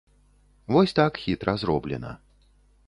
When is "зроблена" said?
1.57-2.17